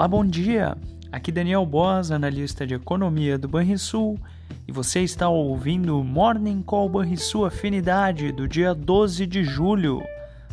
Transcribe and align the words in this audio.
Olá, 0.00 0.08
bom 0.08 0.24
dia! 0.24 0.78
Aqui 1.12 1.30
Daniel 1.30 1.66
Boas, 1.66 2.10
analista 2.10 2.66
de 2.66 2.72
economia 2.72 3.36
do 3.36 3.46
Banrisul, 3.46 4.18
e 4.66 4.72
você 4.72 5.00
está 5.00 5.28
ouvindo 5.28 6.00
o 6.00 6.02
Morning 6.02 6.62
Call 6.62 6.88
Banrisul 6.88 7.44
Afinidade 7.44 8.32
do 8.32 8.48
dia 8.48 8.74
12 8.74 9.26
de 9.26 9.44
julho. 9.44 10.02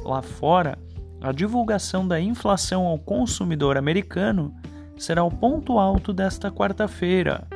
Lá 0.04 0.22
fora, 0.22 0.78
a 1.22 1.32
divulgação 1.32 2.06
da 2.06 2.20
inflação 2.20 2.86
ao 2.86 3.00
consumidor 3.00 3.78
americano 3.78 4.54
será 4.98 5.24
o 5.24 5.32
ponto 5.32 5.80
alto 5.80 6.12
desta 6.12 6.52
quarta-feira. 6.52 7.48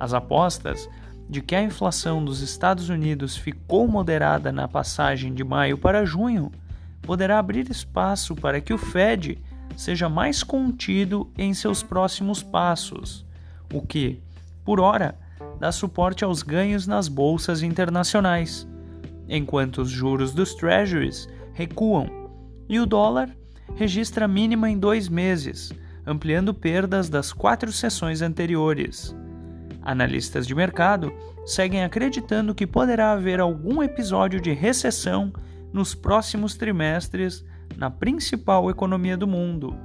As 0.00 0.14
apostas 0.14 0.88
de 1.28 1.42
que 1.42 1.54
a 1.54 1.62
inflação 1.62 2.24
dos 2.24 2.40
Estados 2.40 2.88
Unidos 2.88 3.36
ficou 3.36 3.86
moderada 3.86 4.50
na 4.50 4.66
passagem 4.66 5.34
de 5.34 5.44
maio 5.44 5.76
para 5.76 6.06
junho 6.06 6.50
poderá 7.02 7.38
abrir 7.38 7.70
espaço 7.70 8.34
para 8.34 8.58
que 8.58 8.72
o 8.72 8.78
Fed 8.78 9.38
seja 9.76 10.08
mais 10.08 10.42
contido 10.42 11.30
em 11.36 11.54
seus 11.54 11.82
próximos 11.82 12.42
passos, 12.42 13.24
o 13.72 13.80
que, 13.80 14.20
por 14.64 14.80
hora, 14.80 15.18
dá 15.58 15.72
suporte 15.72 16.24
aos 16.24 16.42
ganhos 16.42 16.86
nas 16.86 17.08
bolsas 17.08 17.62
internacionais, 17.62 18.66
enquanto 19.28 19.82
os 19.82 19.90
juros 19.90 20.32
dos 20.32 20.54
Treasuries 20.54 21.28
recuam 21.52 22.08
e 22.68 22.78
o 22.78 22.86
dólar 22.86 23.30
registra 23.74 24.26
mínima 24.26 24.68
em 24.68 24.78
dois 24.78 25.08
meses, 25.08 25.72
ampliando 26.06 26.52
perdas 26.52 27.08
das 27.08 27.32
quatro 27.32 27.72
sessões 27.72 28.22
anteriores. 28.22 29.14
Analistas 29.82 30.46
de 30.46 30.54
mercado 30.54 31.12
seguem 31.46 31.84
acreditando 31.84 32.54
que 32.54 32.66
poderá 32.66 33.12
haver 33.12 33.40
algum 33.40 33.82
episódio 33.82 34.40
de 34.40 34.52
recessão 34.52 35.32
nos 35.72 35.94
próximos 35.94 36.54
trimestres 36.54 37.44
na 37.76 37.90
principal 37.90 38.70
economia 38.70 39.16
do 39.16 39.26
mundo. 39.26 39.76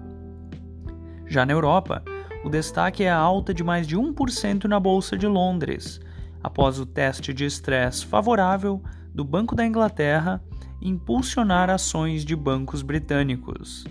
Já 1.28 1.46
na 1.46 1.54
Europa, 1.54 2.04
o 2.44 2.50
destaque 2.50 3.04
é 3.04 3.10
a 3.10 3.18
alta 3.18 3.54
de 3.54 3.64
mais 3.64 3.88
de 3.88 3.98
1% 3.98 4.66
na 4.66 4.80
Bolsa 4.80 5.18
de 5.18 5.28
Londres, 5.28 6.00
após 6.44 6.80
o 6.80 6.86
teste 6.86 7.34
de 7.34 7.46
estresse 7.46 8.06
favorável 8.06 8.82
do 9.14 9.24
Banco 9.24 9.56
da 9.56 9.66
Inglaterra 9.66 10.44
impulsionar 10.82 11.70
ações 11.70 12.24
de 12.24 12.36
bancos 12.36 12.82
britânicos. 12.82 13.86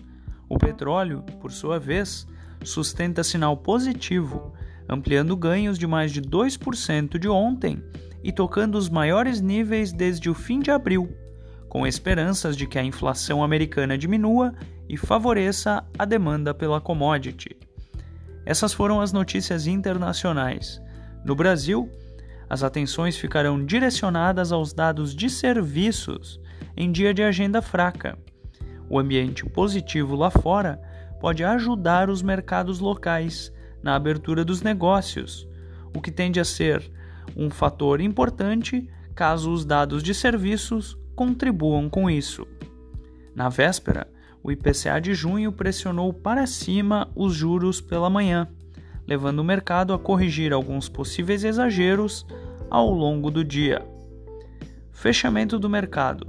O 0.48 0.59
petróleo, 0.59 1.25
por 1.41 1.50
sua 1.50 1.81
vez, 1.81 2.27
sustenta 2.62 3.25
sinal 3.25 3.56
positivo, 3.56 4.53
ampliando 4.89 5.37
ganhos 5.37 5.78
de 5.78 5.87
mais 5.87 6.12
de 6.12 6.22
2% 6.22 7.19
de 7.19 7.28
ontem 7.28 7.83
e 8.22 8.31
tocando 8.31 8.77
os 8.77 8.89
maiores 8.89 9.41
níveis 9.41 9.92
desde 9.92 10.31
o 10.31 10.34
fim 10.34 10.61
de 10.61 10.70
abril 10.70 11.09
com 11.75 11.84
esperanças 11.84 12.56
de 12.56 12.69
que 12.69 12.78
a 12.78 12.84
inflação 12.84 13.42
americana 13.42 13.98
diminua 13.98 14.55
e 14.89 14.97
favoreça 14.97 15.84
a 15.98 16.05
demanda 16.05 16.55
pela 16.55 16.81
commodity. 16.81 17.56
Essas 18.47 18.72
foram 18.72 19.00
as 19.00 19.12
notícias 19.12 19.66
internacionais. 19.66 20.81
No 21.25 21.34
Brasil, 21.34 21.91
as 22.48 22.62
atenções 22.62 23.16
ficarão 23.16 23.66
direcionadas 23.66 24.53
aos 24.53 24.72
dados 24.72 25.12
de 25.16 25.28
serviços 25.28 26.41
em 26.77 26.92
dia 26.92 27.12
de 27.12 27.25
agenda 27.25 27.61
fraca. 27.61 28.16
O 28.88 28.97
ambiente 28.97 29.44
positivo 29.44 30.14
lá 30.14 30.31
fora 30.31 30.81
pode 31.20 31.42
ajudar 31.42 32.09
os 32.09 32.22
mercados 32.22 32.78
locais 32.78 33.53
na 33.83 33.97
abertura 33.97 34.44
dos 34.44 34.62
negócios, 34.62 35.44
o 35.92 36.00
que 36.00 36.12
tende 36.12 36.38
a 36.38 36.44
ser 36.44 36.88
um 37.36 37.50
fator 37.50 38.00
importante 38.00 38.88
caso 39.12 39.53
os 39.53 39.64
dados 39.64 40.05
de 40.05 40.14
serviços 40.14 40.97
contribuam 41.15 41.89
com 41.89 42.11
isso. 42.11 42.47
Na 43.34 43.48
véspera, 43.48 44.07
o 44.43 44.53
IPCA 44.53 45.01
de 45.01 45.15
junho 45.15 45.51
pressionou 45.51 46.12
para 46.12 46.47
cima 46.47 47.11
os 47.17 47.34
juros 47.34 47.81
pela 47.81 48.11
manhã, 48.11 48.47
levando 49.06 49.39
o 49.39 49.45
mercado 49.45 49.94
a 49.94 49.99
corrigir 49.99 50.53
alguns 50.53 50.87
possíveis 50.88 51.44
exageros 51.44 52.27
ao 52.71 52.91
longo 52.91 53.31
do 53.31 53.43
dia. 53.43 53.83
Fechamento 54.93 55.59
do 55.59 55.71
mercado. 55.71 56.27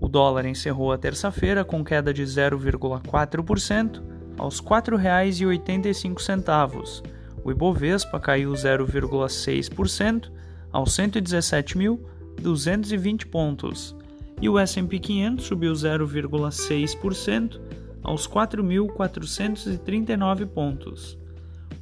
O 0.00 0.08
dólar 0.08 0.46
encerrou 0.46 0.90
a 0.92 0.98
terça-feira 0.98 1.64
com 1.64 1.84
queda 1.84 2.12
de 2.12 2.24
0,4% 2.24 4.02
aos 4.36 4.58
R$ 4.58 4.66
4,85. 4.66 7.04
O 7.44 7.50
Ibovespa 7.50 8.18
caiu 8.18 8.50
0,6% 8.52 10.32
aos 10.72 10.90
117.220 10.90 13.26
pontos 13.26 13.94
e 14.40 14.48
o 14.48 14.58
S&P 14.58 14.98
500 14.98 15.44
subiu 15.44 15.72
0,6% 15.72 17.60
aos 18.02 18.26
4.439 18.28 20.46
pontos. 20.46 21.18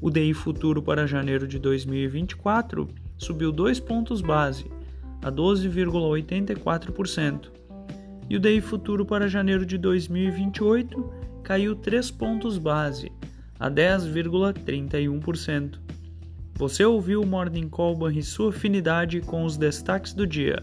O 0.01 0.11
DI 0.11 0.35
futuro 0.35 0.83
para 0.83 1.07
janeiro 1.07 1.47
de 1.47 1.57
2024 1.59 2.89
subiu 3.17 3.53
2 3.53 3.79
pontos 3.81 4.21
base, 4.21 4.71
a 5.23 5.31
12,84%, 5.31 7.51
e 8.29 8.37
o 8.37 8.41
DI 8.41 8.61
futuro 8.61 9.07
para 9.07 9.29
janeiro 9.29 9.67
de 9.67 9.79
2028 9.79 11.23
caiu 11.43 11.75
3 11.77 12.11
pontos 12.11 12.59
base, 12.59 13.11
a 13.59 13.71
10,31%. 13.71 15.81
Você 16.55 16.85
ouviu 16.85 17.23
o 17.23 17.27
Morning 17.27 17.69
Call 17.69 17.97
sua 18.23 18.51
afinidade 18.51 19.21
com 19.21 19.45
os 19.45 19.57
destaques 19.57 20.13
do 20.13 20.27
dia. 20.27 20.63